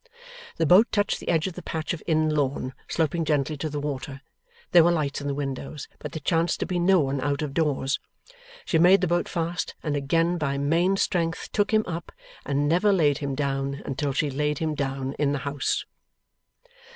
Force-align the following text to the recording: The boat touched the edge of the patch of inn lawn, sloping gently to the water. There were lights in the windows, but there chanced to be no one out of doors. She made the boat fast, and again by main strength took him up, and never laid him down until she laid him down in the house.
The 0.57 0.65
boat 0.65 0.87
touched 0.91 1.19
the 1.19 1.29
edge 1.29 1.45
of 1.45 1.53
the 1.53 1.61
patch 1.61 1.93
of 1.93 2.01
inn 2.07 2.27
lawn, 2.31 2.73
sloping 2.87 3.23
gently 3.23 3.55
to 3.57 3.69
the 3.69 3.79
water. 3.79 4.21
There 4.71 4.83
were 4.83 4.89
lights 4.91 5.21
in 5.21 5.27
the 5.27 5.35
windows, 5.35 5.87
but 5.99 6.11
there 6.11 6.21
chanced 6.21 6.59
to 6.61 6.65
be 6.65 6.79
no 6.79 6.99
one 7.01 7.21
out 7.21 7.43
of 7.43 7.53
doors. 7.53 7.99
She 8.65 8.79
made 8.79 9.01
the 9.01 9.07
boat 9.07 9.29
fast, 9.29 9.75
and 9.83 9.95
again 9.95 10.39
by 10.39 10.57
main 10.57 10.97
strength 10.97 11.51
took 11.51 11.69
him 11.71 11.83
up, 11.85 12.11
and 12.47 12.67
never 12.67 12.91
laid 12.91 13.19
him 13.19 13.35
down 13.35 13.83
until 13.85 14.11
she 14.11 14.31
laid 14.31 14.57
him 14.57 14.73
down 14.73 15.13
in 15.19 15.33
the 15.33 15.37
house. 15.45 15.85